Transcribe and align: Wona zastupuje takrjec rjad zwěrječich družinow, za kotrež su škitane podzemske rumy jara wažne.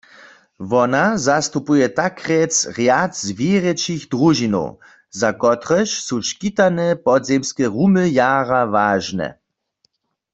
Wona 0.71 1.05
zastupuje 1.27 1.85
takrjec 1.99 2.53
rjad 2.77 3.11
zwěrječich 3.25 4.03
družinow, 4.11 4.67
za 5.19 5.29
kotrež 5.41 5.89
su 6.07 6.15
škitane 6.29 6.87
podzemske 7.05 7.63
rumy 7.73 8.05
jara 8.17 8.61
wažne. 8.73 9.29